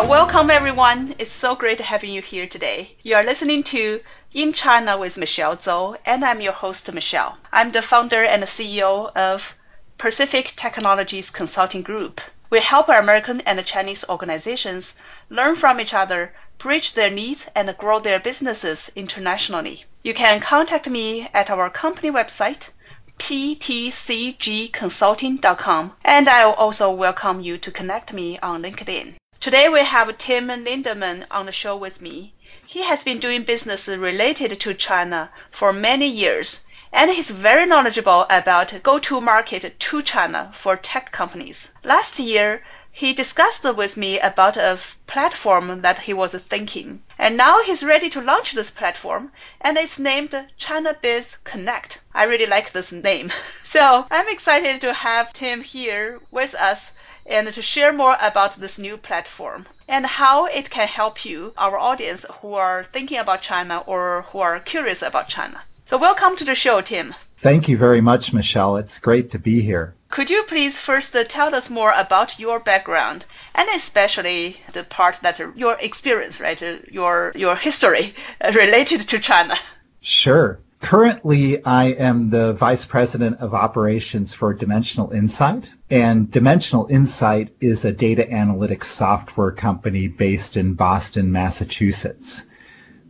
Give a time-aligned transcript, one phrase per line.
[0.00, 1.14] Uh, welcome, everyone.
[1.18, 2.96] It's so great having you here today.
[3.02, 4.00] You are listening to
[4.32, 7.36] In China with Michelle Zhou, and I'm your host, Michelle.
[7.52, 9.54] I'm the founder and CEO of
[9.98, 12.22] Pacific Technologies Consulting Group.
[12.48, 14.94] We help our American and Chinese organizations
[15.28, 19.84] learn from each other, bridge their needs, and grow their businesses internationally.
[20.02, 22.70] You can contact me at our company website,
[23.18, 29.16] ptcgconsulting.com, and I will also welcome you to connect me on LinkedIn.
[29.40, 32.34] Today we have Tim Lindeman on the show with me.
[32.66, 38.26] He has been doing business related to China for many years, and he's very knowledgeable
[38.28, 41.68] about go-to-market to China for tech companies.
[41.82, 47.62] Last year, he discussed with me about a platform that he was thinking, and now
[47.62, 52.02] he's ready to launch this platform, and it's named China Biz Connect.
[52.12, 53.32] I really like this name.
[53.64, 56.90] So I'm excited to have Tim here with us
[57.30, 61.78] and to share more about this new platform and how it can help you, our
[61.78, 65.60] audience who are thinking about China or who are curious about China.
[65.86, 67.14] So, welcome to the show, Tim.
[67.36, 68.76] Thank you very much, Michelle.
[68.76, 69.94] It's great to be here.
[70.10, 75.20] Could you please first uh, tell us more about your background and especially the part
[75.22, 79.54] that your experience, right, uh, your your history uh, related to China?
[80.00, 80.58] Sure.
[80.80, 85.70] Currently, I am the Vice President of Operations for Dimensional Insight.
[85.90, 92.46] And Dimensional Insight is a data analytics software company based in Boston, Massachusetts.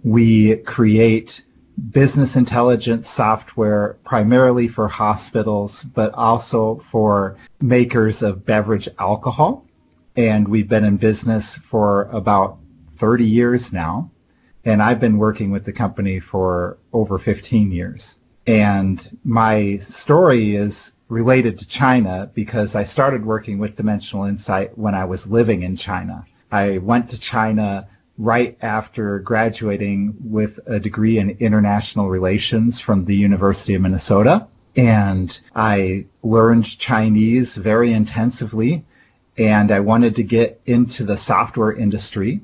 [0.03, 1.45] We create
[1.91, 9.67] business intelligence software primarily for hospitals, but also for makers of beverage alcohol.
[10.17, 12.59] And we've been in business for about
[12.97, 14.11] 30 years now
[14.65, 18.19] and I've been working with the company for over 15 years.
[18.47, 24.95] And my story is related to China because I started working with Dimensional Insight when
[24.95, 26.25] I was living in China.
[26.51, 33.17] I went to China right after graduating with a degree in international relations from the
[33.17, 34.47] University of Minnesota.
[34.77, 38.85] And I learned Chinese very intensively.
[39.37, 42.41] And I wanted to get into the software industry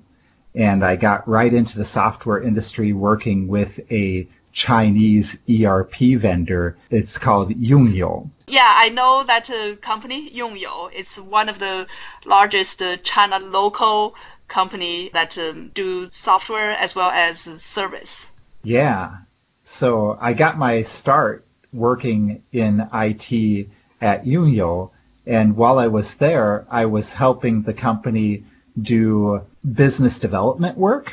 [0.56, 6.78] and I got right into the software industry working with a Chinese ERP vendor.
[6.88, 8.30] It's called Yongyou.
[8.48, 10.90] Yeah, I know that uh, company, Yongyou.
[10.94, 11.86] It's one of the
[12.24, 14.14] largest uh, China local
[14.48, 18.24] company that um, do software as well as service.
[18.62, 19.18] Yeah.
[19.62, 23.68] So I got my start working in IT
[24.00, 24.88] at Yongyou.
[25.26, 28.42] And while I was there, I was helping the company
[28.80, 31.12] do business development work.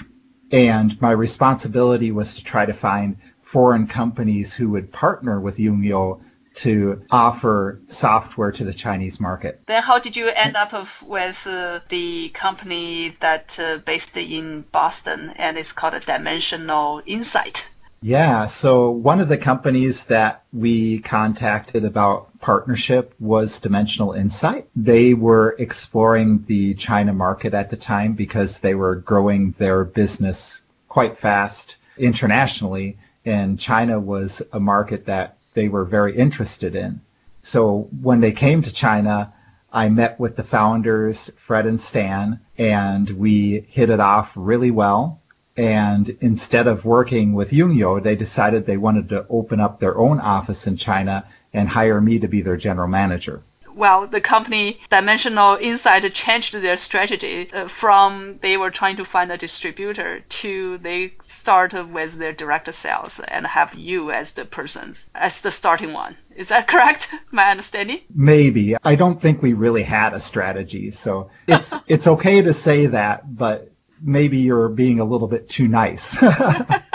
[0.53, 3.17] And my responsibility was to try to find
[3.53, 6.19] foreign companies who would partner with Yongyou
[6.55, 9.61] to offer software to the Chinese market.
[9.67, 15.33] Then how did you end up with uh, the company that uh, based in Boston
[15.35, 17.67] and it's called Dimensional Insight?
[18.01, 24.67] Yeah, so one of the companies that we contacted about partnership was Dimensional Insight.
[24.75, 30.63] They were exploring the China market at the time because they were growing their business
[30.89, 37.01] quite fast internationally, and China was a market that they were very interested in.
[37.41, 39.33] So when they came to China,
[39.71, 45.19] I met with the founders, Fred and Stan, and we hit it off really well
[45.55, 50.19] and instead of working with Yongyou, they decided they wanted to open up their own
[50.19, 53.43] office in China and hire me to be their general manager.
[53.75, 59.31] Well, the company Dimensional Insight changed their strategy uh, from they were trying to find
[59.31, 64.93] a distributor to they started with their direct sales and have you as the person,
[65.15, 66.15] as the starting one.
[66.35, 67.09] Is that correct?
[67.31, 67.99] My understanding?
[68.13, 68.75] Maybe.
[68.83, 70.91] I don't think we really had a strategy.
[70.91, 73.71] So it's, it's okay to say that, but
[74.01, 76.17] maybe you're being a little bit too nice.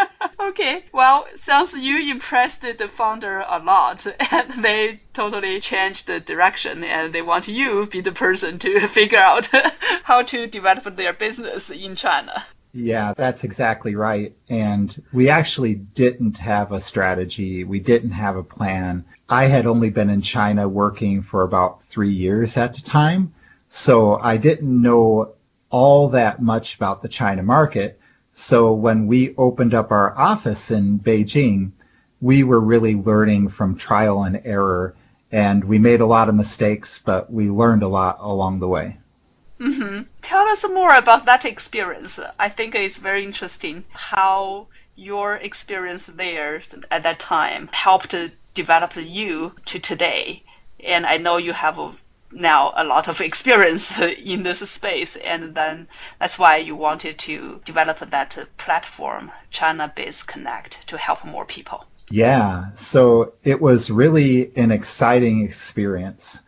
[0.59, 6.83] okay, well, sounds you impressed the founder a lot, and they totally changed the direction,
[6.83, 9.49] and they want you to be the person to figure out
[10.03, 12.45] how to develop their business in China.
[12.75, 14.35] Yeah, that's exactly right.
[14.49, 17.65] And we actually didn't have a strategy.
[17.65, 19.05] We didn't have a plan.
[19.29, 23.33] I had only been in China working for about three years at the time.
[23.71, 25.33] So I didn't know
[25.71, 27.99] all that much about the China market.
[28.41, 31.73] So when we opened up our office in Beijing,
[32.21, 34.95] we were really learning from trial and error
[35.33, 38.97] and we made a lot of mistakes, but we learned a lot along the way.
[39.59, 40.03] Mm-hmm.
[40.23, 42.21] Tell us more about that experience.
[42.39, 46.63] I think it's very interesting how your experience there
[46.93, 48.15] at that time helped
[48.55, 50.45] develop you to today.
[50.85, 51.77] And I know you have
[52.33, 55.89] now a lot of experience in this space, and then
[56.19, 61.85] that's why you wanted to develop that platform, China Biz Connect, to help more people.
[62.11, 66.43] Yeah, so it was really an exciting experience.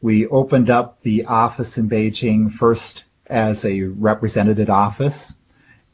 [0.00, 5.34] We opened up the office in Beijing first as a representative office,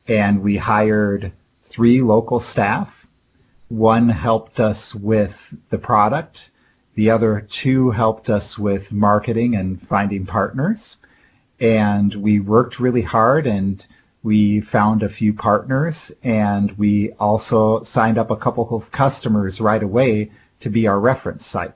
[0.06, 1.32] and we hired
[1.62, 3.06] three local staff.
[3.68, 6.50] One helped us with the product,
[6.98, 10.96] the other two helped us with marketing and finding partners.
[11.60, 13.86] And we worked really hard and
[14.24, 19.80] we found a few partners and we also signed up a couple of customers right
[19.80, 21.74] away to be our reference site.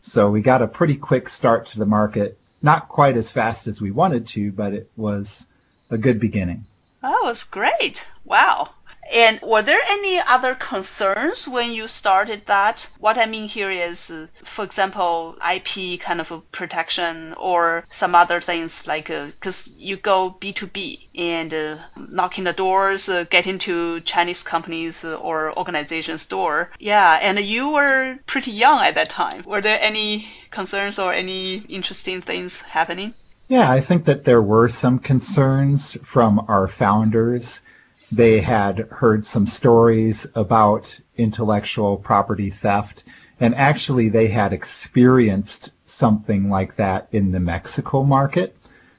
[0.00, 3.82] So we got a pretty quick start to the market, not quite as fast as
[3.82, 5.48] we wanted to, but it was
[5.90, 6.66] a good beginning.
[7.00, 8.06] That was great.
[8.24, 8.68] Wow.
[9.14, 12.88] And were there any other concerns when you started that?
[12.98, 14.10] What I mean here is,
[14.42, 20.34] for example, IP kind of protection or some other things like, because uh, you go
[20.40, 26.70] B2B and uh, knocking the doors, uh, get into Chinese companies or organizations' door.
[26.78, 29.42] Yeah, and you were pretty young at that time.
[29.44, 33.12] Were there any concerns or any interesting things happening?
[33.48, 37.60] Yeah, I think that there were some concerns from our founders
[38.12, 43.04] they had heard some stories about intellectual property theft,
[43.40, 48.54] and actually they had experienced something like that in the Mexico market,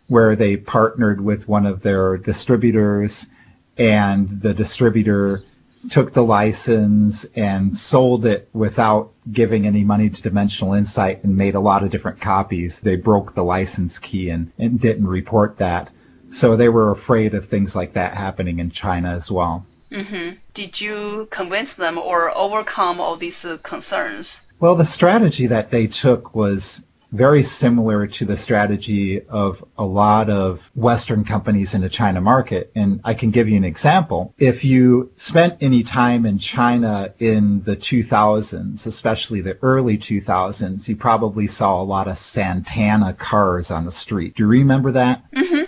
[0.07, 3.29] where they partnered with one of their distributors,
[3.77, 5.43] and the distributor
[5.89, 11.55] took the license and sold it without giving any money to Dimensional Insight and made
[11.55, 12.79] a lot of different copies.
[12.79, 15.91] They broke the license key and, and didn't report that.
[16.33, 19.65] So they were afraid of things like that happening in China as well.
[19.91, 20.37] Mm-hmm.
[20.53, 24.41] Did you convince them or overcome all these uh, concerns?
[24.59, 30.29] Well, the strategy that they took was very similar to the strategy of a lot
[30.31, 32.71] of Western companies in the China market.
[32.75, 34.33] And I can give you an example.
[34.39, 40.95] If you spent any time in China in the 2000s, especially the early 2000s, you
[40.95, 44.35] probably saw a lot of Santana cars on the street.
[44.35, 45.31] Do you remember that?
[45.31, 45.62] Mm-hmm.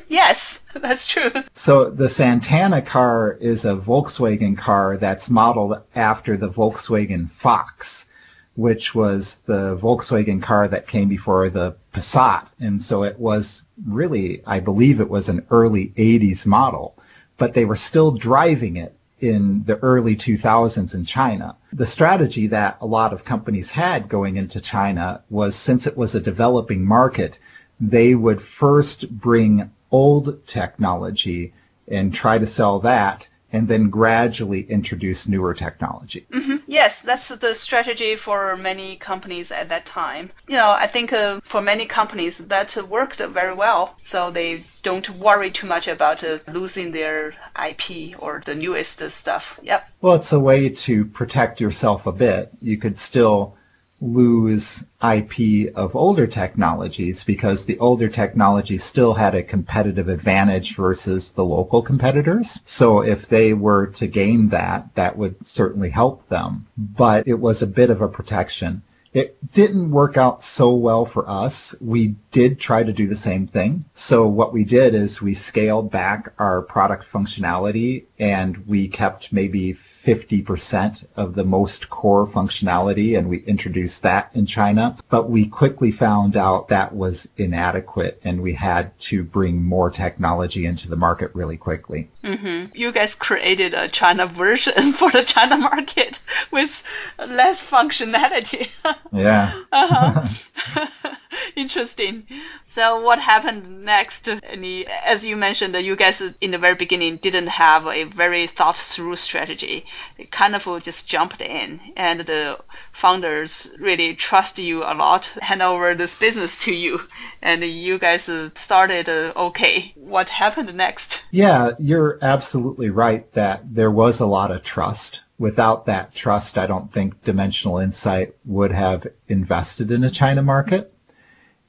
[0.82, 1.32] That's true.
[1.54, 8.10] So the Santana car is a Volkswagen car that's modeled after the Volkswagen Fox
[8.56, 12.48] which was the Volkswagen car that came before the Passat.
[12.60, 16.98] And so it was really, I believe it was an early 80s model,
[17.38, 21.56] but they were still driving it in the early 2000s in China.
[21.74, 26.16] The strategy that a lot of companies had going into China was since it was
[26.16, 27.40] a developing market,
[27.80, 31.54] they would first bring old technology
[31.88, 36.26] and try to sell that and then gradually introduce newer technology.
[36.34, 36.56] Mm-hmm.
[36.68, 40.32] Yes, that's the strategy for many companies at that time.
[40.50, 45.10] You know, I think uh, for many companies that worked very well, so they don't
[45.12, 47.36] worry too much about uh, losing their
[47.70, 49.58] IP or the newest stuff.
[49.64, 49.82] Yep.
[50.02, 52.52] Well, it's a way to protect yourself a bit.
[52.62, 53.56] You could still
[54.02, 61.32] lose IP of older technologies because the older technology still had a competitive advantage versus
[61.32, 62.60] the local competitors.
[62.66, 66.68] So if they were to gain that, that would certainly help them.
[66.78, 68.82] But it was a bit of a protection.
[69.16, 71.74] It didn't work out so well for us.
[71.80, 73.86] We did try to do the same thing.
[73.94, 79.74] So what we did is we scaled back our product functionality and we kept maybe
[79.74, 84.98] 50% of the most core functionality and we introduced that in China.
[85.10, 90.66] But we quickly found out that was inadequate and we had to bring more technology
[90.66, 92.10] into the market really quickly.
[92.22, 92.76] Mm-hmm.
[92.78, 96.20] You guys created a China version for the China market
[96.52, 96.84] with
[97.18, 98.70] less functionality.
[99.12, 99.54] yeah.
[99.72, 101.16] uh-huh.
[101.56, 102.28] Interesting.
[102.64, 104.28] So what happened next?
[104.28, 108.78] Any, as you mentioned, you guys in the very beginning didn't have a very thought
[108.78, 109.86] through strategy.
[110.18, 112.60] They kind of just jumped in, and the
[112.92, 117.02] founders really trust you a lot, hand over this business to you,
[117.42, 119.94] and you guys started uh, okay.
[119.96, 121.22] What happened next?
[121.32, 126.68] Yeah, you're absolutely right that there was a lot of trust without that trust, I
[126.68, 130.92] don't think Dimensional Insight would have invested in a China market.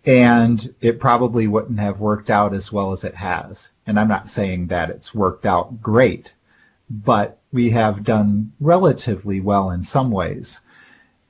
[0.06, 3.72] and it probably wouldn't have worked out as well as it has.
[3.86, 6.32] And I'm not saying that it's worked out great,
[6.88, 10.60] but we have done relatively well in some ways.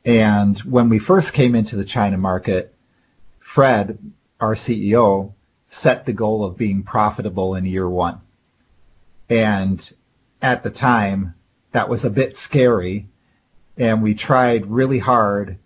[0.05, 2.75] And when we first came into the China market,
[3.39, 3.99] Fred,
[4.41, 5.33] our CEO,
[5.69, 8.21] set the goal of being profitable in year one.
[9.31, 9.91] And
[10.43, 11.35] at the time,
[11.77, 13.07] that was a bit scary.
[13.77, 15.59] And we tried really hard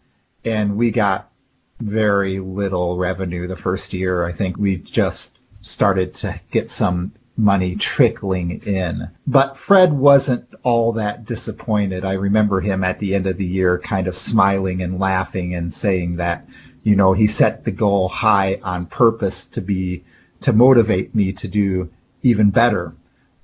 [0.44, 1.30] and we got
[1.78, 4.24] very little revenue the first year.
[4.24, 9.08] I think we just started to get some money trickling in.
[9.28, 12.04] But Fred wasn't all that disappointed.
[12.04, 15.72] I remember him at the end of the year kind of smiling and laughing and
[15.72, 16.44] saying that,
[16.82, 20.02] you know, he set the goal high on purpose to be,
[20.40, 21.88] to motivate me to do
[22.24, 22.94] even better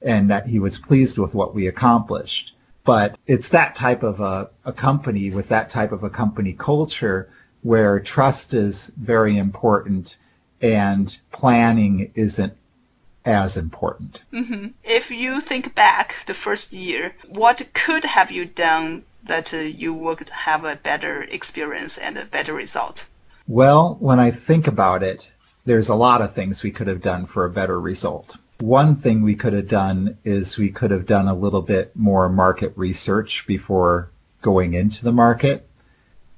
[0.02, 2.55] and that he was pleased with what we accomplished.
[2.86, 7.28] But it's that type of a, a company with that type of a company culture
[7.62, 10.16] where trust is very important
[10.62, 12.54] and planning isn't
[13.24, 14.22] as important.
[14.32, 14.68] Mm-hmm.
[14.84, 19.92] If you think back the first year, what could have you done that uh, you
[19.92, 23.06] would have a better experience and a better result?
[23.48, 25.32] Well, when I think about it,
[25.64, 28.36] there's a lot of things we could have done for a better result.
[28.58, 32.28] One thing we could have done is we could have done a little bit more
[32.28, 34.10] market research before
[34.40, 35.66] going into the market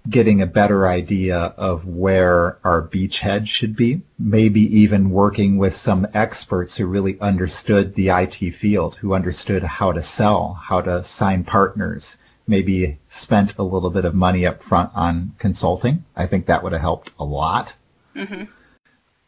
[0.09, 6.07] getting a better idea of where our beachhead should be, maybe even working with some
[6.15, 11.45] experts who really understood the IT field, who understood how to sell, how to sign
[11.45, 16.05] partners, maybe spent a little bit of money up front on consulting.
[16.17, 17.75] I think that would have helped a lot.
[18.17, 18.45] Mm-hmm.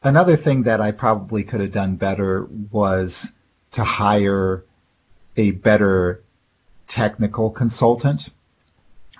[0.02, 3.32] Another thing that I probably could have done better was
[3.72, 4.64] to hire
[5.36, 6.22] a better
[6.88, 8.30] technical consultant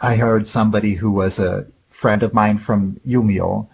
[0.02, 3.66] I hired somebody who was a friend of mine from Yongyou,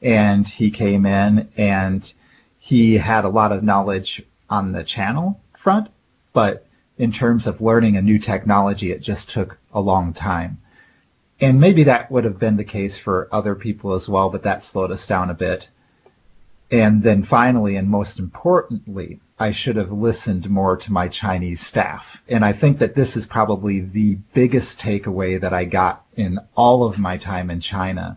[0.00, 2.12] and he came in and
[2.60, 5.88] he had a lot of knowledge on the channel front,
[6.32, 6.64] but
[6.98, 10.58] in terms of learning a new technology, it just took a long time.
[11.40, 14.62] And maybe that would have been the case for other people as well, but that
[14.62, 15.68] slowed us down a bit.
[16.72, 22.22] And then finally, and most importantly, I should have listened more to my Chinese staff.
[22.28, 26.84] And I think that this is probably the biggest takeaway that I got in all
[26.84, 28.16] of my time in China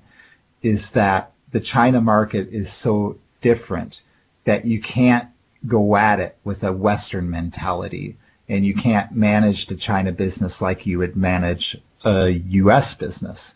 [0.61, 4.03] is that the China market is so different
[4.45, 5.27] that you can't
[5.67, 8.15] go at it with a Western mentality
[8.47, 13.55] and you can't manage the China business like you would manage a US business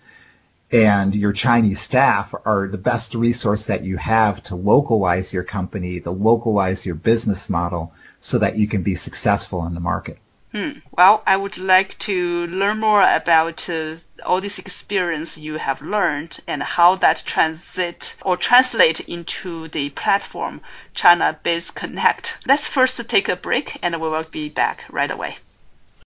[0.72, 6.00] and your Chinese staff are the best resource that you have to localize your company,
[6.00, 10.20] to localize your business model so that you can be successful in the market.
[10.52, 10.80] Hmm.
[10.92, 16.40] Well, I would like to learn more about uh, all this experience you have learned
[16.48, 20.62] and how that transit or translate into the platform
[20.96, 22.38] China Biz Connect.
[22.48, 25.38] Let's first take a break and we will be back right away.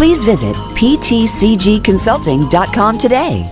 [0.00, 3.44] Please visit ptcgconsulting.com today.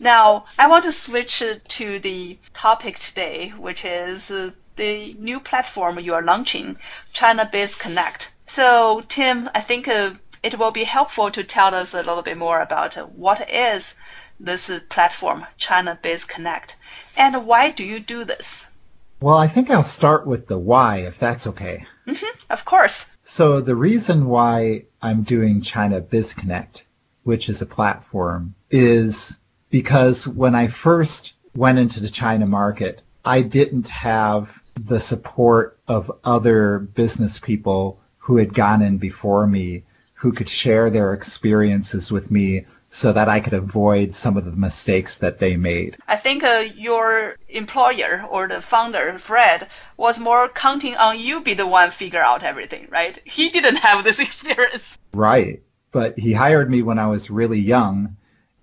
[0.00, 5.38] Now, I want to switch uh, to the topic today, which is uh, the new
[5.38, 6.78] platform you are launching,
[7.12, 8.32] China Biz Connect.
[8.48, 9.86] So, Tim, I think
[10.42, 13.94] it will be helpful to tell us a little bit more about what is
[14.40, 16.74] this platform, China Biz Connect,
[17.16, 18.66] and why do you do this?
[19.20, 21.86] Well, I think I'll start with the why, if that's okay.
[22.08, 23.06] Mm-hmm, of course.
[23.22, 26.86] So, the reason why I'm doing China Biz Connect,
[27.22, 33.42] which is a platform, is because when I first went into the China market, I
[33.42, 39.84] didn't have the support of other business people who had gone in before me
[40.22, 44.52] who could share their experiences with me so that I could avoid some of the
[44.52, 45.96] mistakes that they made.
[46.06, 51.54] I think uh, your employer or the founder, Fred, was more counting on you be
[51.54, 53.18] the one figure out everything, right?
[53.24, 54.96] He didn't have this experience.
[55.12, 55.60] Right.
[55.90, 58.16] But he hired me when I was really young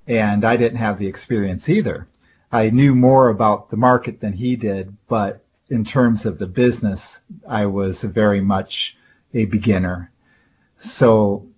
[0.08, 2.08] and I didn't have the experience either.
[2.54, 7.20] I knew more about the market than he did, but in terms of the business,
[7.46, 8.96] I was very much
[9.34, 10.10] a beginner.
[10.78, 11.49] So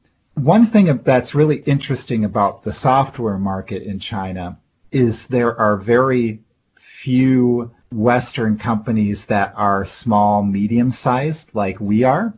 [0.43, 4.57] one thing that's really interesting about the software market in China
[4.91, 6.39] is there are very
[6.75, 12.33] few Western companies that are small, medium sized, like we are,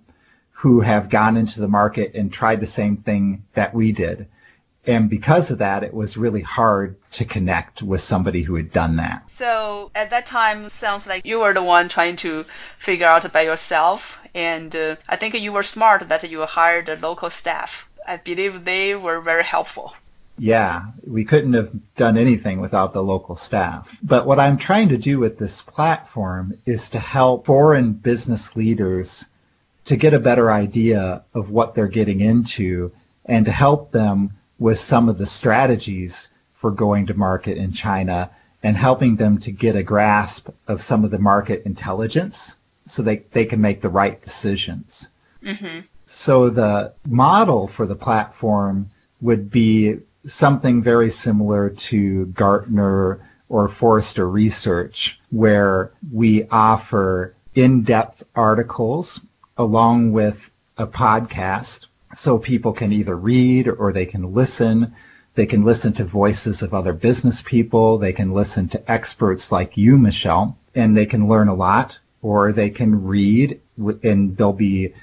[0.52, 4.28] who have gone into the market and tried the same thing that we did.
[4.86, 8.98] And because of that, it was really hard to connect with somebody who had done
[8.98, 9.30] that.
[9.30, 12.46] So at that time, sounds like you were the one trying to
[12.80, 14.18] figure out by yourself.
[14.34, 17.88] And uh, I think you were smart that you hired a local staff.
[18.08, 19.94] I believe they were very helpful.
[20.38, 24.00] Yeah, we couldn't have done anything without the local staff.
[24.02, 29.30] But what I'm trying to do with this platform is to help foreign business leaders
[29.86, 32.92] to get a better idea of what they're getting into
[33.26, 38.30] and to help them with some of the strategies for going to market in China
[38.64, 43.18] and helping them to get a grasp of some of the market intelligence so they,
[43.34, 45.10] they can make the right decisions.
[45.44, 45.82] Mm-hmm.
[46.06, 48.90] So the model for the platform
[49.22, 53.20] would be something very similar to Gartner
[53.50, 59.26] or Forrester Research, where we offer in-depth articles
[59.58, 64.94] along with a podcast so people can either read or they can listen.
[65.36, 67.98] They can listen to voices of other business people.
[67.98, 72.52] They can listen to experts like you, Michelle, and they can learn a lot or
[72.52, 73.60] they can read
[74.04, 74.94] and there'll be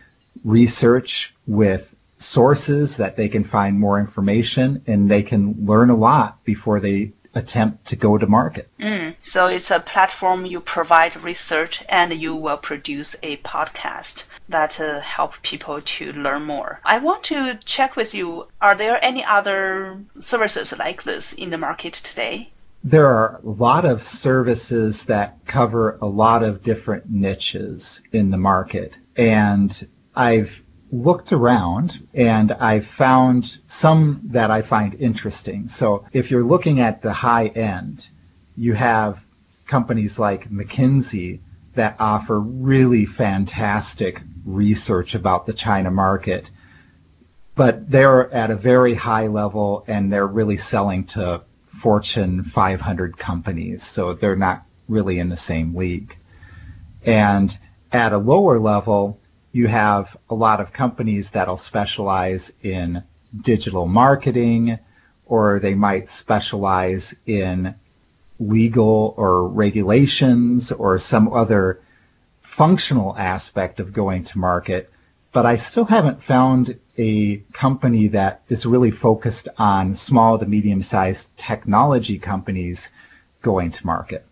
[0.45, 6.43] research with sources that they can find more information and they can learn a lot
[6.45, 8.69] before they attempt to go to market.
[8.79, 14.81] Mm, so it's a platform you provide research and you will produce a podcast that
[14.81, 16.81] uh, help people to learn more.
[16.85, 21.59] I want to check with you, are there any other services like this in the
[21.59, 22.51] market today?
[22.83, 28.39] There are a lot of services that cover a lot of different niches in the
[28.39, 28.97] market.
[29.17, 35.69] And I've looked around and I've found some that I find interesting.
[35.69, 38.09] So if you're looking at the high end,
[38.57, 39.25] you have
[39.67, 41.39] companies like McKinsey
[41.75, 46.51] that offer really fantastic research about the China market.
[47.55, 53.85] But they're at a very high level and they're really selling to Fortune 500 companies.
[53.85, 56.17] So they're not really in the same league.
[57.07, 57.57] And
[57.93, 59.21] at a lower level,
[59.53, 63.03] you have a lot of companies that'll specialize in
[63.43, 64.79] digital marketing
[65.27, 67.75] or they might specialize in
[68.39, 71.81] legal or regulations or some other
[72.41, 74.91] functional aspect of going to market.
[75.33, 80.81] But I still haven't found a company that is really focused on small to medium
[80.81, 82.91] sized technology companies
[83.43, 84.27] going to market.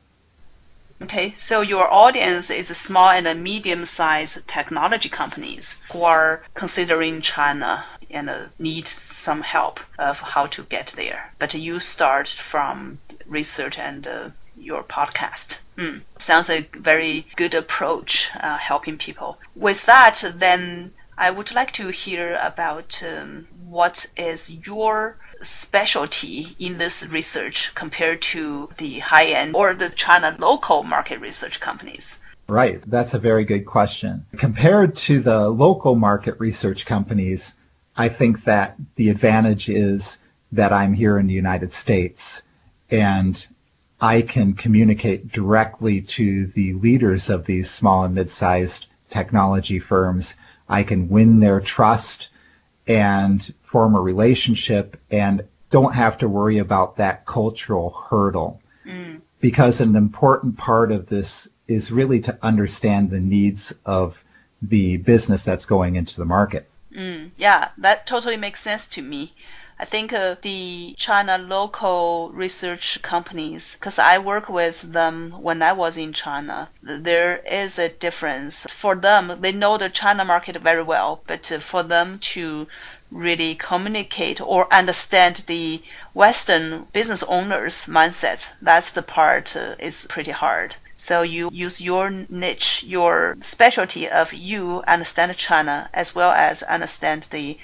[1.01, 7.21] Okay, so your audience is small and a medium sized technology companies who are considering
[7.21, 11.33] China and uh, need some help of how to get there.
[11.39, 15.59] But you start from research and uh, your podcast.
[15.77, 16.01] Mm.
[16.19, 19.39] Sounds a very good approach, uh, helping people.
[19.55, 26.79] With that, then I would like to hear about um, what is your specialty in
[26.79, 32.19] this research compared to the high end or the China local market research companies?
[32.49, 34.25] Right, that's a very good question.
[34.37, 37.59] Compared to the local market research companies,
[37.97, 40.19] I think that the advantage is
[40.53, 42.43] that I'm here in the United States
[42.91, 43.47] and
[44.01, 50.37] I can communicate directly to the leaders of these small and mid-sized technology firms.
[50.69, 52.31] I can win their trust
[52.89, 58.61] and form a relationship and don't have to worry about that cultural hurdle.
[58.87, 59.21] Mm.
[59.41, 64.25] Because an important part of this is really to understand the needs of
[64.63, 66.69] the business that's going into the market.
[66.93, 69.35] Mm, yeah, that totally makes sense to me.
[69.81, 75.73] I think uh, the China local research companies, because I work with them when I
[75.73, 78.67] was in China, there is a difference.
[78.71, 82.67] For them, they know the China market very well, but uh, for them to
[83.13, 85.81] really communicate or understand the
[86.13, 90.75] Western business owners' mindset, that's the part uh, is pretty hard.
[90.97, 97.29] So you use your niche, your specialty of you understand China as well as understand
[97.31, 97.57] the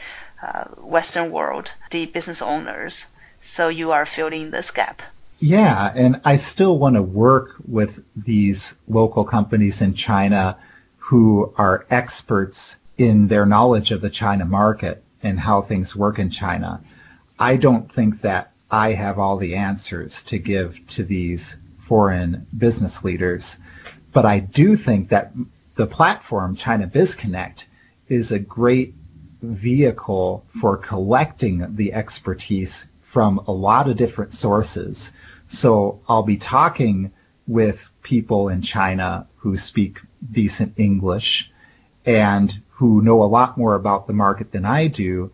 [0.45, 0.65] uh,
[0.97, 3.07] Western world, the business owners.
[3.41, 5.03] So you are filling this gap.
[5.41, 10.57] Yeah, and I still want to work with these local companies in China
[10.99, 16.31] who are experts in their knowledge of the China market and how things work in
[16.31, 16.81] China.
[17.39, 23.05] I don't think that I have all the answers to give to these foreign business
[23.05, 23.59] leaders.
[24.13, 25.33] But I do think that
[25.75, 27.67] the platform, China BizConnect,
[28.09, 28.95] is a great
[29.53, 35.13] vehicle for collecting the expertise from a lot of different sources.
[35.47, 37.11] So I'll be talking
[37.47, 40.01] with people in China who speak
[40.33, 41.51] decent English
[42.07, 45.31] and who know a lot more about the market than I do.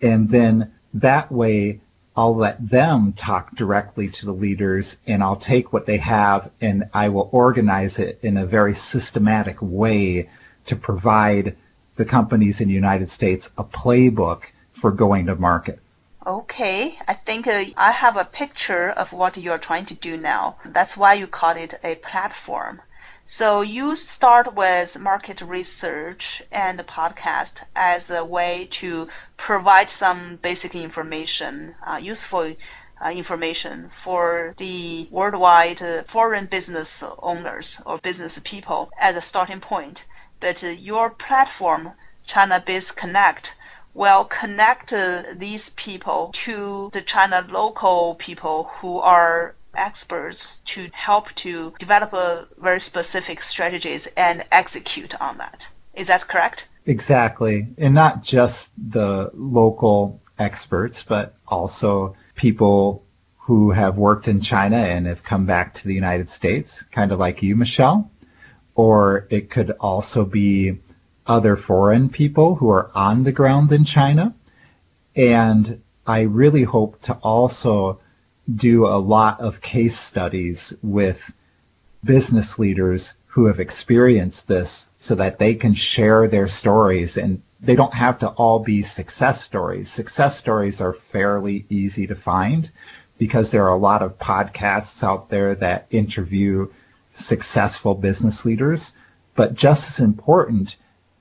[0.00, 1.80] And then that way
[2.16, 6.84] I'll let them talk directly to the leaders and I'll take what they have and
[6.94, 10.28] I will organize it in a very systematic way
[10.66, 11.56] to provide
[11.96, 15.78] the companies in the United States a playbook for going to market.
[16.26, 20.56] Okay, I think uh, I have a picture of what you're trying to do now.
[20.64, 22.80] That's why you call it a platform.
[23.26, 30.74] So you start with market research and podcast as a way to provide some basic
[30.74, 32.54] information, uh, useful
[33.04, 39.60] uh, information for the worldwide uh, foreign business owners or business people as a starting
[39.60, 40.04] point.
[40.44, 41.92] But your platform,
[42.26, 43.54] China Biz Connect,
[43.94, 44.92] will connect
[45.38, 52.12] these people to the China local people who are experts to help to develop
[52.58, 55.66] very specific strategies and execute on that.
[55.94, 56.68] Is that correct?
[56.84, 57.68] Exactly.
[57.78, 63.02] And not just the local experts, but also people
[63.38, 67.18] who have worked in China and have come back to the United States, kind of
[67.18, 68.10] like you, Michelle.
[68.74, 70.78] Or it could also be
[71.26, 74.34] other foreign people who are on the ground in China.
[75.16, 78.00] And I really hope to also
[78.54, 81.34] do a lot of case studies with
[82.04, 87.74] business leaders who have experienced this so that they can share their stories and they
[87.74, 89.90] don't have to all be success stories.
[89.90, 92.70] Success stories are fairly easy to find
[93.18, 96.66] because there are a lot of podcasts out there that interview
[97.14, 98.92] successful business leaders.
[99.34, 100.76] But just as important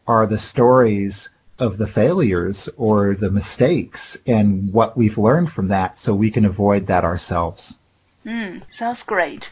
[0.08, 1.30] are the stories
[1.60, 6.46] of the failures or the mistakes and what we've learned from that so we can
[6.46, 7.78] avoid that ourselves.
[8.26, 9.52] Mm, sounds great.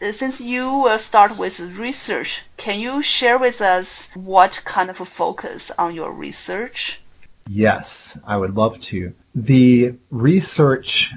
[0.00, 5.00] Uh, since you will start with research, can you share with us what kind of
[5.00, 7.00] a focus on your research?
[7.48, 9.12] Yes, I would love to.
[9.34, 11.12] The research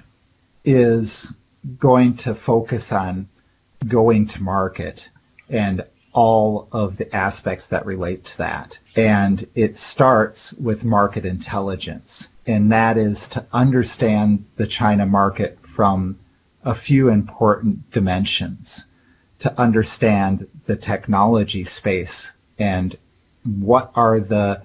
[0.65, 1.33] is
[1.79, 3.27] going to focus on
[3.87, 5.09] going to market
[5.49, 8.77] and all of the aspects that relate to that.
[8.95, 16.17] And it starts with market intelligence, and that is to understand the China market from
[16.63, 18.85] a few important dimensions,
[19.39, 22.95] to understand the technology space and
[23.43, 24.61] what are the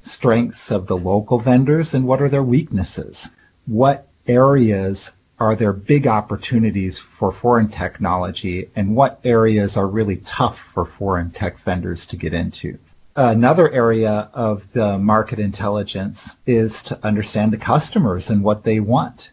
[0.00, 3.34] strengths of the local vendors and what are their weaknesses.
[3.66, 10.58] What areas are there big opportunities for foreign technology and what areas are really tough
[10.58, 12.78] for foreign tech vendors to get into?
[13.16, 19.30] Another area of the market intelligence is to understand the customers and what they want.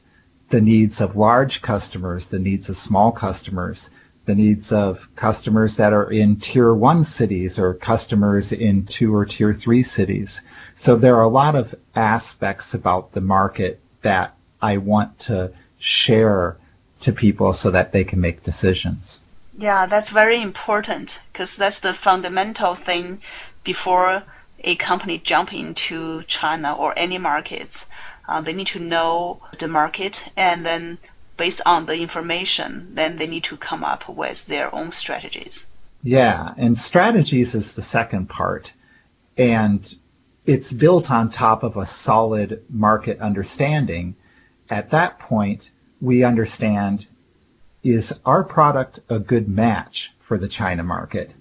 [0.49, 3.89] The needs of large customers, the needs of small customers,
[4.25, 9.25] the needs of customers that are in tier one cities or customers in two or
[9.25, 10.41] tier three cities.
[10.75, 15.51] So there are a lot of aspects about the market that I want to
[15.83, 16.55] share
[17.01, 19.21] to people so that they can make decisions.
[19.57, 23.19] Yeah, that's very important because that's the fundamental thing
[23.65, 24.23] before
[24.63, 27.85] a company jump into China or any markets.
[28.29, 30.97] Uh, they need to know the market and then
[31.35, 35.65] based on the information, then they need to come up with their own strategies.
[36.01, 38.71] Yeah, and strategies is the second part.
[39.37, 39.93] And
[40.45, 44.15] it's built on top of a solid market understanding
[44.69, 45.71] at that point,
[46.01, 47.07] we understand
[47.83, 51.35] is our product a good match for the China market?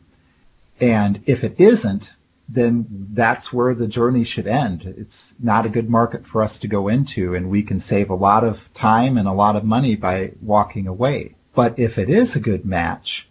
[0.81, 2.17] And if it isn't,
[2.49, 4.83] then that's where the journey should end.
[4.99, 8.15] It's not a good market for us to go into, and we can save a
[8.15, 11.35] lot of time and a lot of money by walking away.
[11.55, 13.29] But if it is a good match,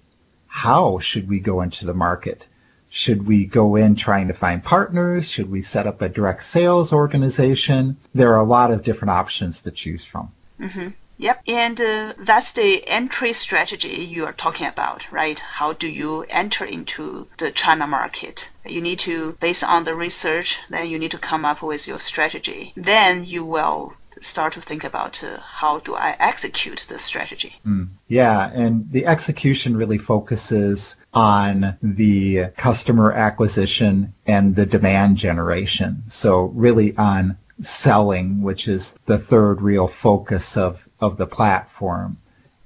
[0.48, 2.48] how should we go into the market?
[2.94, 5.30] Should we go in trying to find partners?
[5.30, 7.96] Should we set up a direct sales organization?
[8.14, 10.30] There are a lot of different options to choose from.
[10.60, 10.90] Mm-hmm.
[11.18, 11.42] Yep.
[11.48, 15.40] And uh, that's the entry strategy you are talking about, right?
[15.40, 18.50] How do you enter into the China market?
[18.66, 22.00] You need to, based on the research, then you need to come up with your
[22.00, 22.74] strategy.
[22.76, 27.56] Then you will start to think about uh, how do I execute the strategy.
[27.66, 27.88] Mm.
[28.08, 36.04] Yeah, and the execution really focuses on the customer acquisition and the demand generation.
[36.08, 42.18] So really on selling, which is the third real focus of, of the platform.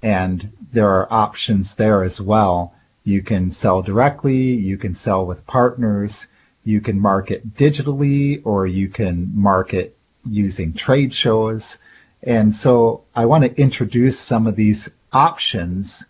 [0.04, 2.74] And there are options there as well.
[3.04, 6.28] You can sell directly, you can sell with partners,
[6.64, 9.95] you can market digitally, or you can market
[10.26, 11.80] using trade shows.
[12.24, 16.06] And so I want to introduce some of these options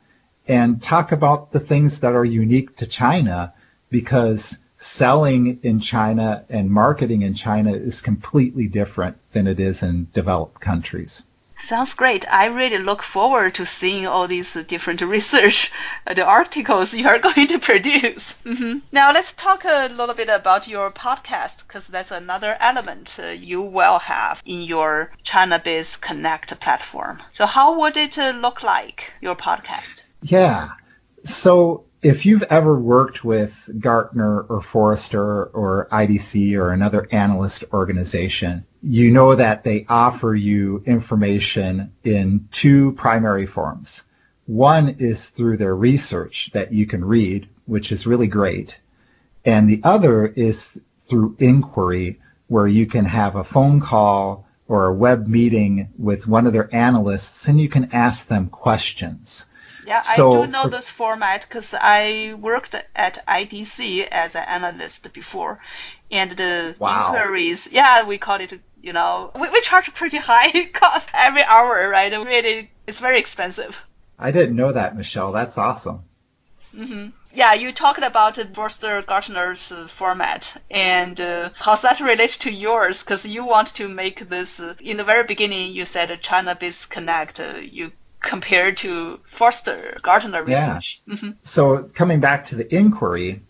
[0.47, 3.53] and talk about the things that are unique to China
[3.89, 10.07] because selling in China and marketing in China is completely different than it is in
[10.13, 11.23] developed countries.
[11.57, 12.25] Sounds great.
[12.31, 15.71] I really look forward to seeing all these different research,
[16.05, 18.33] uh, the articles you are going to produce.
[18.45, 18.79] Mm-hmm.
[18.91, 23.61] Now let's talk a little bit about your podcast because that's another element uh, you
[23.61, 27.23] will have in your China Biz Connect platform.
[27.33, 30.03] So how would it uh, look like your podcast?
[30.21, 30.69] Yeah.
[31.23, 38.63] So if you've ever worked with Gartner or Forrester or IDC or another analyst organization,
[38.83, 44.03] you know that they offer you information in two primary forms.
[44.45, 48.79] One is through their research that you can read, which is really great.
[49.43, 54.93] And the other is through inquiry, where you can have a phone call or a
[54.93, 59.47] web meeting with one of their analysts and you can ask them questions.
[59.85, 65.13] Yeah, so, I do know this format because I worked at IDC as an analyst
[65.13, 65.59] before,
[66.11, 67.07] and the wow.
[67.07, 67.67] inquiries.
[67.71, 68.59] Yeah, we call it.
[68.81, 72.11] You know, we, we charge pretty high cost every hour, right?
[72.11, 73.81] Really, it's very expensive.
[74.17, 75.31] I didn't know that, Michelle.
[75.31, 76.03] That's awesome.
[76.75, 77.09] Mm-hmm.
[77.33, 83.25] Yeah, you talked about Forrester Gartner's format and uh, how that relates to yours because
[83.25, 84.59] you want to make this.
[84.59, 87.39] Uh, in the very beginning, you said China Biz Connect.
[87.39, 87.91] Uh, you
[88.25, 91.01] compared to Forrester Gartner research.
[91.05, 91.13] Yeah.
[91.13, 91.29] Mm-hmm.
[91.41, 93.41] So coming back to the inquiry,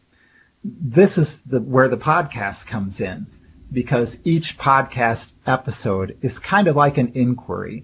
[0.64, 3.26] this is the where the podcast comes in
[3.72, 7.84] because each podcast episode is kind of like an inquiry.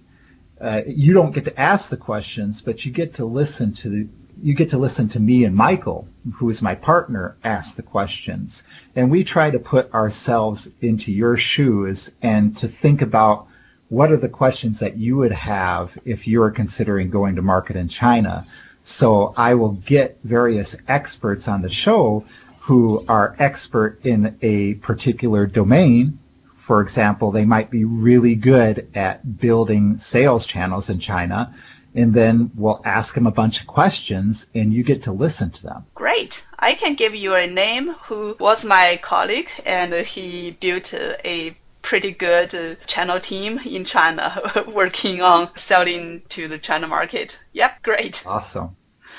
[0.60, 4.08] Uh, you don't get to ask the questions, but you get to listen to the,
[4.42, 8.64] you get to listen to me and Michael, who is my partner, ask the questions.
[8.96, 13.48] And we try to put ourselves into your shoes and to think about
[13.92, 17.76] what are the questions that you would have if you were considering going to market
[17.76, 18.46] in China?
[18.84, 22.24] So I will get various experts on the show
[22.62, 26.18] who are expert in a particular domain.
[26.56, 31.54] For example, they might be really good at building sales channels in China.
[31.94, 35.64] And then we'll ask them a bunch of questions and you get to listen to
[35.64, 35.86] them.
[35.96, 36.46] Great.
[36.58, 42.12] I can give you a name who was my colleague and he built a pretty
[42.12, 47.40] good uh, channel team in China working on selling to the China market.
[47.54, 48.24] Yep, great.
[48.26, 48.76] Awesome.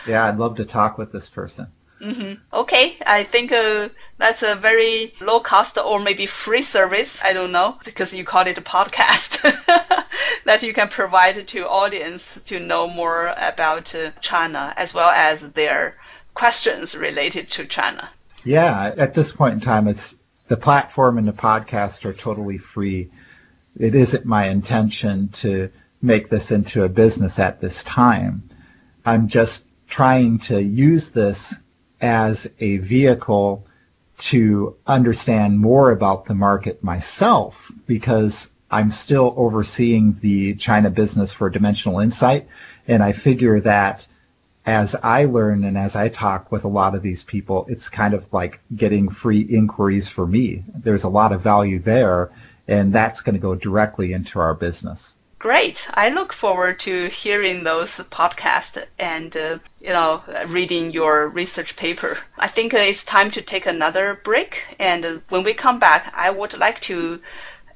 [0.07, 1.69] Yeah, I'd love to talk with this person.
[2.01, 2.43] Mm-hmm.
[2.53, 7.21] Okay, I think uh, that's a very low cost or maybe free service.
[7.23, 9.41] I don't know because you call it a podcast
[10.45, 15.43] that you can provide to audience to know more about uh, China as well as
[15.53, 15.97] their
[16.35, 18.11] questions related to China.
[18.45, 20.17] Yeah, at this point in time, it's
[20.53, 23.09] the platform and the podcast are totally free.
[23.79, 25.71] It isn't my intention to
[26.03, 28.43] make this into a business at this time.
[29.07, 31.55] I'm just trying to use this
[32.03, 33.65] as a vehicle
[34.19, 41.49] to understand more about the market myself because I'm still overseeing the China business for
[41.49, 42.47] Dimensional Insight.
[42.87, 44.07] And I figure that
[44.65, 48.15] as I learn and as I talk with a lot of these people, it's kind
[48.15, 50.63] of like getting free inquiries for me.
[50.75, 52.31] There's a lot of value there,
[52.69, 55.19] and that's going to go directly into our business.
[55.41, 55.85] Great.
[55.93, 62.19] I look forward to hearing those podcasts and, uh, you know, reading your research paper.
[62.39, 64.63] I think it's time to take another break.
[64.79, 67.21] And when we come back, I would like to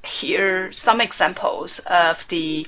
[0.05, 2.65] hear some examples of the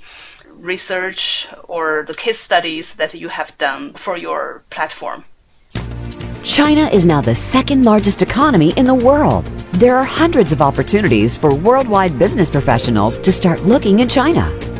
[0.60, 5.24] research or the case studies that you have done for your platform?
[6.44, 9.46] China is now the second largest economy in the world.
[9.74, 14.50] There are hundreds of opportunities for worldwide business professionals to start looking in China.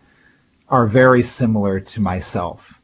[0.68, 2.80] are very similar to myself.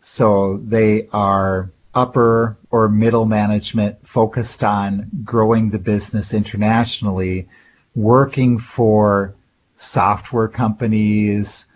[0.00, 7.48] So they are upper or middle management focused on growing the business internationally,
[7.94, 9.34] working for
[9.76, 11.66] software companies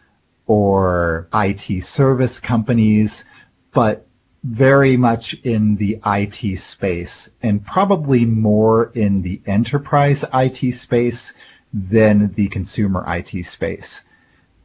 [0.47, 3.25] or IT service companies,
[3.73, 4.07] but
[4.45, 11.33] very much in the IT space and probably more in the enterprise IT space
[11.73, 14.05] than the consumer IT space.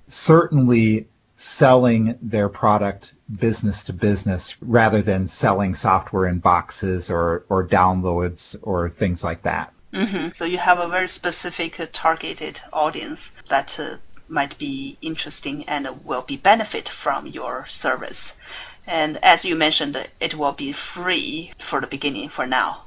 [0.07, 7.65] Certainly selling their product business to business rather than selling software in boxes or, or
[7.65, 9.71] downloads or things like that.
[9.93, 10.29] Mm-hmm.
[10.33, 15.87] So you have a very specific uh, targeted audience that uh, might be interesting and
[16.03, 18.33] will be benefit from your service.
[18.87, 22.83] And as you mentioned, it will be free for the beginning for now.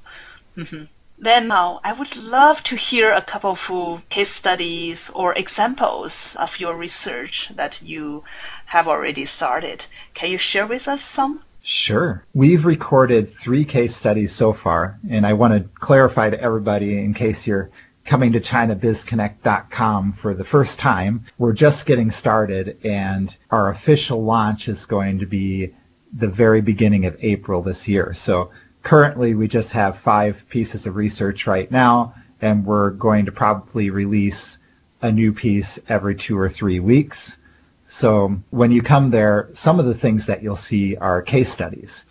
[0.57, 0.85] Mm-hmm.
[1.19, 6.59] Then now, I would love to hear a couple of case studies or examples of
[6.59, 8.25] your research that you
[8.65, 9.85] have already started.
[10.15, 11.43] Can you share with us some?
[11.63, 12.25] Sure.
[12.33, 17.13] We've recorded three case studies so far, and I want to clarify to everybody in
[17.13, 17.69] case you're
[18.07, 21.27] coming to ChinaBizConnect.com for the first time.
[21.37, 25.75] We're just getting started, and our official launch is going to be
[26.13, 28.13] the very beginning of April this year.
[28.13, 28.51] So
[28.83, 33.91] currently we just have five pieces of research right now, and we're going to probably
[33.91, 34.59] release
[35.03, 37.39] a new piece every two or three weeks.
[37.87, 42.05] So when you come there, some of the things that you'll see are case studies.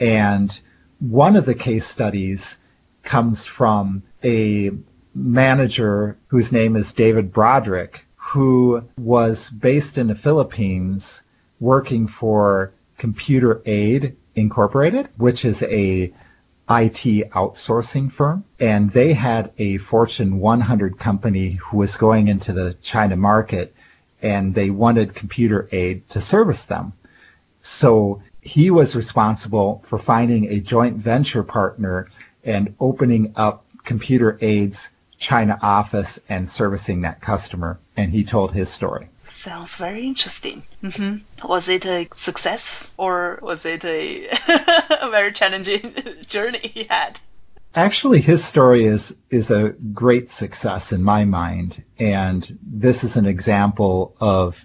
[0.00, 0.58] And
[1.00, 2.58] one of the case studies
[3.02, 4.70] comes from a
[5.14, 11.22] manager whose name is David Broderick, who was based in the Philippines
[11.60, 16.12] working for Computer Aid Incorporated, which is a
[16.70, 22.74] IT outsourcing firm, and they had a Fortune 100 company who was going into the
[22.82, 23.74] China market,
[24.20, 26.92] and they wanted Computer Aid to service them.
[27.60, 32.06] So he was responsible for finding a joint venture partner
[32.44, 37.78] and opening up Computer Aid's China office and servicing that customer.
[37.96, 39.08] And he told his story.
[39.30, 40.62] Sounds very interesting.
[40.82, 41.46] Mm-hmm.
[41.46, 44.26] Was it a success or was it a,
[45.00, 45.94] a very challenging
[46.26, 47.20] journey he had?
[47.74, 53.26] Actually, his story is is a great success in my mind, and this is an
[53.26, 54.64] example of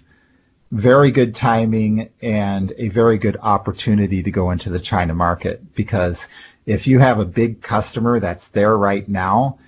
[0.72, 5.74] very good timing and a very good opportunity to go into the China market.
[5.74, 6.28] Because
[6.66, 9.58] if you have a big customer that's there right now,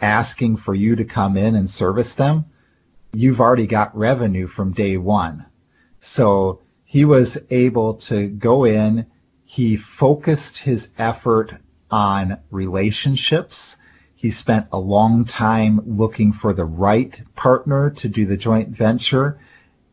[0.00, 2.46] asking for you to come in and service them,
[3.16, 5.46] you've already got revenue from day one.
[6.00, 9.06] So he was able to go in.
[9.46, 11.54] He focused his effort
[11.90, 13.78] on relationships.
[14.14, 19.38] He spent a long time looking for the right partner to do the joint venture.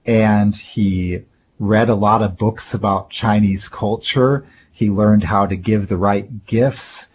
[0.06, 1.22] And he
[1.60, 4.46] read a lot of books about Chinese culture.
[4.72, 7.08] He learned how to give the right gifts.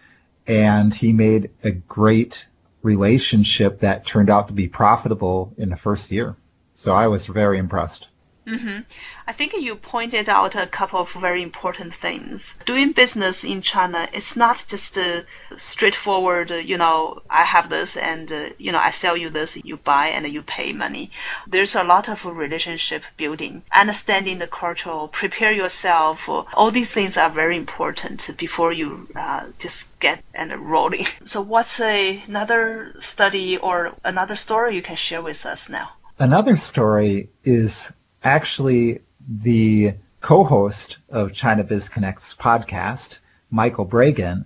[0.46, 2.46] And he made a great
[2.88, 6.36] relationship that turned out to be profitable in the first year.
[6.72, 8.08] So I was very impressed.
[8.48, 8.80] Mm-hmm.
[9.26, 12.54] I think you pointed out a couple of very important things.
[12.64, 15.26] Doing business in China, it's not just a
[15.58, 19.76] straightforward, you know, I have this and, uh, you know, I sell you this, you
[19.76, 21.10] buy and you pay money.
[21.46, 26.26] There's a lot of relationship building, understanding the culture, prepare yourself.
[26.28, 31.06] All these things are very important before you uh, just get and rolling.
[31.26, 35.90] So what's a, another study or another story you can share with us now?
[36.18, 37.92] Another story is
[38.22, 43.18] actually the co-host of China Biz Connect's podcast,
[43.50, 44.44] Michael Bragan,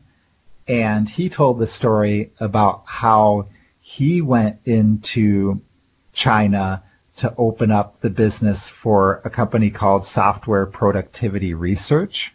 [0.68, 3.47] and he told the story about how
[3.81, 5.61] he went into
[6.12, 6.83] China
[7.16, 12.33] to open up the business for a company called Software Productivity Research,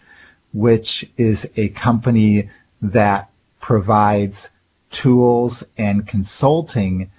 [0.54, 2.50] which is a company
[2.82, 3.30] that
[3.60, 4.50] provides
[4.92, 7.10] tools and consulting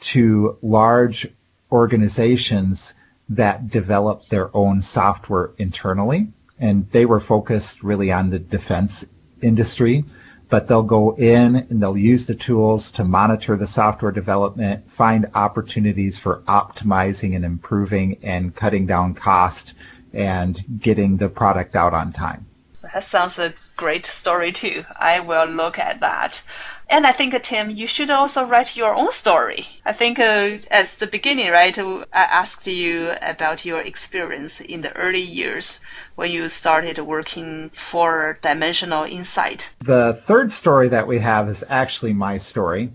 [0.00, 1.26] to large
[1.72, 2.94] organizations
[3.28, 6.28] that develop their own software internally.
[6.58, 9.04] And they were focused really on the defense
[9.42, 10.04] industry,
[10.48, 15.26] but they'll go in and they'll use the tools to monitor the software development, find
[15.34, 19.74] opportunities for optimizing and improving and cutting down cost
[20.12, 22.46] and getting the product out on time.
[22.82, 24.84] That sounds a great story too.
[24.98, 26.42] I will look at that.
[26.90, 29.66] And I think, Tim, you should also write your own story.
[29.84, 34.96] I think uh, as the beginning, right, I asked you about your experience in the
[34.96, 35.80] early years
[36.14, 39.68] when you started working for Dimensional Insight.
[39.80, 42.90] The third story that we have is actually my story.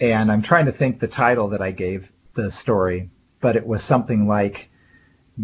[0.00, 3.08] And I'm trying to think the title that I gave the story,
[3.40, 4.68] but it was something like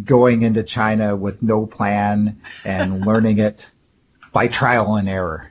[0.04, 3.70] going into China with no plan and learning it
[4.32, 5.49] by trial and error.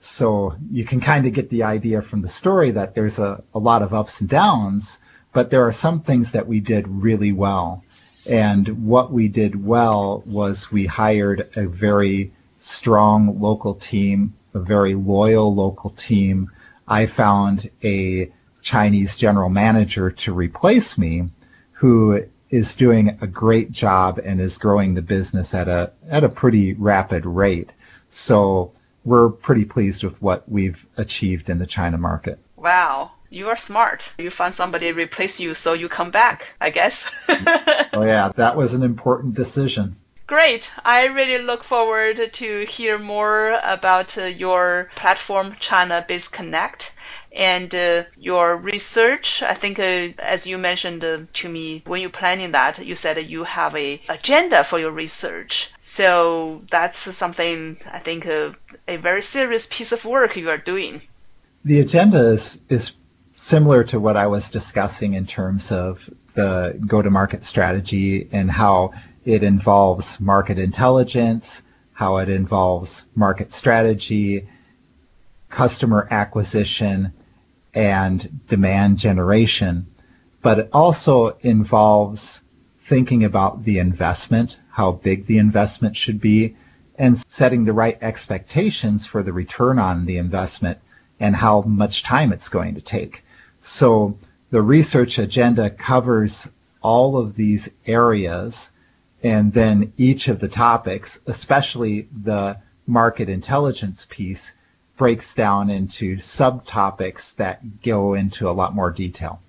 [0.00, 3.58] So you can kind of get the idea from the story that there's a, a
[3.58, 4.98] lot of ups and downs,
[5.32, 7.84] but there are some things that we did really well.
[8.26, 14.94] And what we did well was we hired a very strong local team, a very
[14.94, 16.50] loyal local team.
[16.88, 18.30] I found a
[18.62, 21.28] Chinese general manager to replace me
[21.72, 26.28] who is doing a great job and is growing the business at a at a
[26.28, 27.72] pretty rapid rate.
[28.08, 28.72] So
[29.04, 32.38] we're pretty pleased with what we've achieved in the China market.
[32.56, 33.12] Wow.
[33.32, 34.10] You are smart.
[34.18, 37.06] You find somebody replace you, so you come back, I guess.
[37.28, 39.94] oh yeah, that was an important decision.
[40.26, 40.70] Great.
[40.84, 46.92] I really look forward to hear more about uh, your platform, China Biz Connect
[47.32, 52.10] and uh, your research i think uh, as you mentioned uh, to me when you're
[52.10, 55.70] planning that you said that you have a agenda for your research.
[55.78, 58.50] So that's something i think uh,
[58.88, 61.02] a very serious piece of work you are doing.
[61.64, 62.92] The agenda is is
[63.32, 68.50] similar to what i was discussing in terms of the go to market strategy and
[68.50, 68.92] how
[69.24, 71.62] it involves market intelligence
[71.92, 74.48] how it involves market strategy
[75.48, 77.12] customer acquisition
[77.74, 79.86] and demand generation,
[80.42, 82.44] but it also involves
[82.78, 86.56] thinking about the investment, how big the investment should be,
[86.98, 90.78] and setting the right expectations for the return on the investment
[91.18, 93.24] and how much time it's going to take.
[93.60, 94.18] So
[94.50, 96.50] the research agenda covers
[96.82, 98.72] all of these areas
[99.22, 102.56] and then each of the topics, especially the
[102.86, 104.54] market intelligence piece,
[105.00, 109.40] breaks down into subtopics that go into a lot more detail.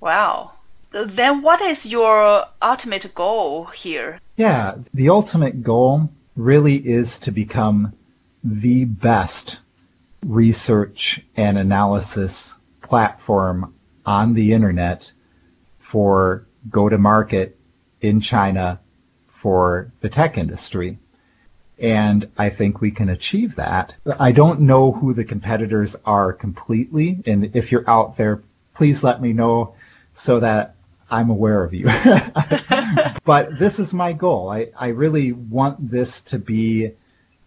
[0.00, 0.50] Wow.
[0.90, 4.18] Then what is your ultimate goal here?
[4.36, 7.92] Yeah, the ultimate goal really is to become
[8.42, 9.60] the best
[10.24, 13.74] research and analysis platform
[14.04, 15.12] on the internet
[15.78, 17.56] for go to market
[18.00, 18.80] in China
[19.28, 20.98] for the tech industry.
[21.78, 23.94] And I think we can achieve that.
[24.18, 27.22] I don't know who the competitors are completely.
[27.26, 28.42] And if you're out there,
[28.74, 29.74] please let me know
[30.14, 30.74] so that
[31.10, 31.86] I'm aware of you.
[33.24, 34.50] but this is my goal.
[34.50, 36.92] I, I really want this to be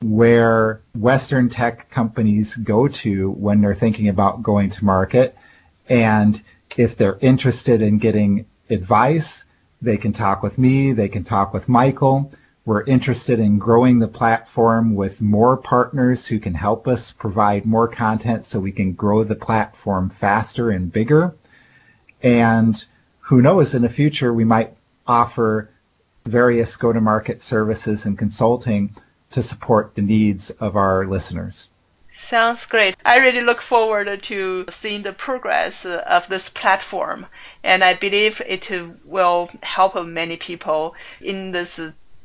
[0.02, 5.36] where Western tech companies go to when they're thinking about going to market.
[5.90, 6.42] And
[6.78, 9.46] if they're interested in getting advice,
[9.82, 12.32] they can talk with me, they can talk with Michael.
[12.70, 17.88] We're interested in growing the platform with more partners who can help us provide more
[17.88, 21.34] content so we can grow the platform faster and bigger.
[22.22, 22.86] And
[23.22, 24.72] who knows, in the future, we might
[25.08, 25.68] offer
[26.28, 28.94] various go to market services and consulting
[29.32, 31.70] to support the needs of our listeners.
[32.14, 32.96] Sounds great.
[33.04, 37.26] I really look forward to seeing the progress of this platform,
[37.64, 38.70] and I believe it
[39.06, 41.80] will help many people in this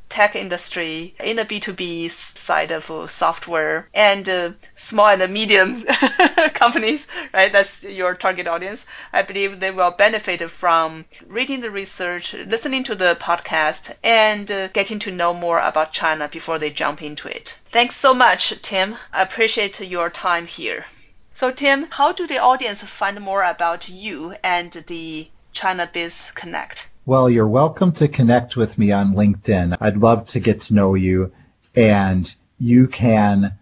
[0.08, 5.84] tech industry, in the B2B side of software, and uh, small and medium
[6.54, 7.52] companies, right?
[7.52, 8.86] That's your target audience.
[9.12, 14.68] I believe they will benefit from reading the research, listening to the podcast, and uh,
[14.68, 17.58] getting to know more about China before they jump into it.
[17.72, 18.98] Thanks so much, Tim.
[19.12, 20.86] I appreciate your time here.
[21.32, 26.88] So, Tim, how do the audience find more about you and the China Biz Connect?
[27.06, 29.76] Well, you're welcome to connect with me on LinkedIn.
[29.78, 31.32] I'd love to get to know you
[31.76, 33.52] and you can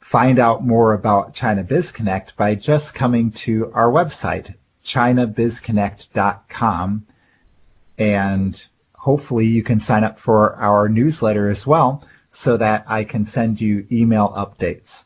[0.00, 7.06] find out more about China Biz Connect by just coming to our website, chinabizconnect.com.
[7.96, 8.66] And
[8.96, 13.60] hopefully you can sign up for our newsletter as well so that I can send
[13.60, 15.04] you email updates.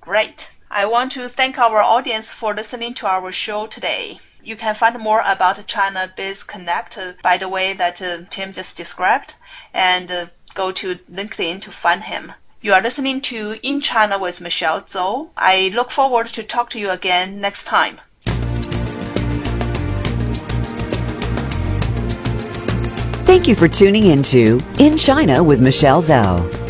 [0.00, 0.48] Great.
[0.70, 4.20] I want to thank our audience for listening to our show today.
[4.42, 8.76] You can find more about China Biz Connect by the way that uh, Tim just
[8.76, 9.34] described
[9.74, 12.32] and uh, go to LinkedIn to find him.
[12.62, 15.28] You are listening to In China with Michelle Zhou.
[15.36, 18.00] I look forward to talk to you again next time.
[23.26, 26.69] Thank you for tuning into In China with Michelle Zhou.